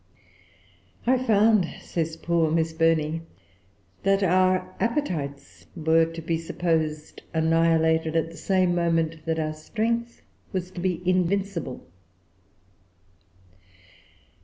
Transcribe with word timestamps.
"I 1.05 1.19
found," 1.19 1.65
says 1.79 2.17
poor 2.17 2.49
Miss 2.49 2.73
Burney, 2.73 3.21
"that 4.01 4.23
our 4.23 4.73
appetites 4.79 5.67
were 5.75 6.05
to 6.05 6.21
be 6.23 6.39
supposed 6.39 7.21
annihilated, 7.35 8.15
at 8.15 8.31
the 8.31 8.37
same 8.37 8.73
moment 8.73 9.23
that 9.25 9.37
our 9.37 9.53
strength 9.53 10.23
was 10.51 10.71
to 10.71 10.79
be 10.79 11.07
invincible." 11.07 11.85